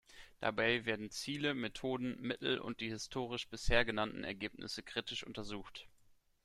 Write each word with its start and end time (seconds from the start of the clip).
Dabei 0.39 0.87
werden 0.87 1.11
Ziele, 1.11 1.53
Methoden, 1.53 2.19
Mittel 2.19 2.57
und 2.57 2.81
die 2.81 2.89
historisch 2.89 3.47
bisher 3.47 3.85
genannten 3.85 4.23
Ergebnisse 4.23 4.81
kritisch 4.81 5.23
untersucht. 5.23 5.87